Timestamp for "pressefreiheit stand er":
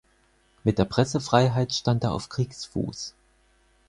0.85-2.11